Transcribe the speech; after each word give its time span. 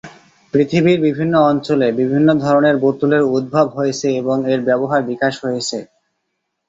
পৃথিবীর 0.53 0.97
বিভিন্ন 1.07 1.33
অঞ্চলে 1.51 1.87
বিভিন্ন 1.99 2.29
ধরনের 2.43 2.75
বোতলের 2.83 3.23
উদ্ভব 3.35 3.65
হয়েছে 3.77 4.07
এবং 4.21 4.37
এর 4.53 4.59
ব্যবহার 4.67 5.01
বিকাশ 5.09 5.33
হয়েছে। 5.43 5.77